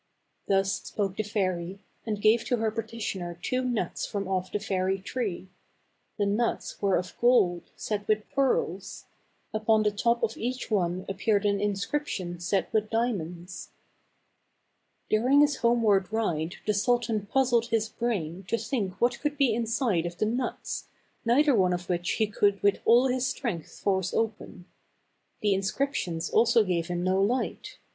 [0.47, 4.97] Thus spoke the fairy, and gave to her petitioner two nuts from off the fairy
[4.97, 5.49] tree.
[6.17, 7.21] The nuts were 214 THE CAB AVAN.
[7.21, 9.05] of gold, set with pearls.
[9.53, 13.69] Upon the top of each one appeared an inscription set with diamonds.
[15.07, 20.07] During his homeward ride the sultan puzzled his brain to think what could be inside
[20.07, 20.85] of the nuts,
[21.25, 24.65] neither one of which could he with all his strength force open.
[25.41, 27.77] The inscriptions also gave him no light.